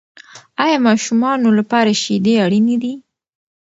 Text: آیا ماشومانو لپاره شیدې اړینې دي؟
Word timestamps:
آیا 0.63 0.77
ماشومانو 0.87 1.49
لپاره 1.59 1.91
شیدې 2.03 2.33
اړینې 2.45 2.75
دي؟ 2.83 2.93